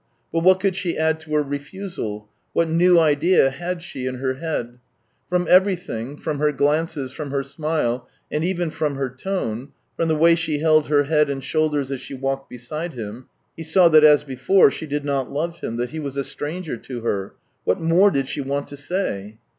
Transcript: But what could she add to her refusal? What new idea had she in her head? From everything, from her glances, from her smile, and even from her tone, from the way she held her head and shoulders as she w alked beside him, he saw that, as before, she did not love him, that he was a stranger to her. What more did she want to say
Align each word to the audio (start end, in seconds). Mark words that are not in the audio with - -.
But 0.33 0.39
what 0.43 0.59
could 0.59 0.75
she 0.75 0.97
add 0.97 1.19
to 1.19 1.35
her 1.35 1.43
refusal? 1.43 2.27
What 2.53 2.67
new 2.67 2.97
idea 2.97 3.51
had 3.51 3.83
she 3.83 4.07
in 4.07 4.15
her 4.15 4.33
head? 4.33 4.79
From 5.29 5.45
everything, 5.47 6.17
from 6.17 6.39
her 6.39 6.51
glances, 6.51 7.11
from 7.11 7.29
her 7.29 7.43
smile, 7.43 8.09
and 8.31 8.43
even 8.43 8.71
from 8.71 8.95
her 8.95 9.11
tone, 9.11 9.73
from 9.95 10.07
the 10.07 10.15
way 10.15 10.33
she 10.33 10.57
held 10.57 10.87
her 10.87 11.03
head 11.03 11.29
and 11.29 11.43
shoulders 11.43 11.91
as 11.91 12.01
she 12.01 12.15
w 12.15 12.35
alked 12.35 12.49
beside 12.49 12.95
him, 12.95 13.27
he 13.55 13.61
saw 13.61 13.89
that, 13.89 14.03
as 14.03 14.23
before, 14.23 14.71
she 14.71 14.87
did 14.87 15.05
not 15.05 15.29
love 15.29 15.59
him, 15.59 15.75
that 15.77 15.91
he 15.91 15.99
was 15.99 16.17
a 16.17 16.23
stranger 16.23 16.77
to 16.77 17.01
her. 17.01 17.35
What 17.63 17.79
more 17.79 18.09
did 18.09 18.27
she 18.27 18.41
want 18.41 18.69
to 18.69 18.77
say 18.77 19.37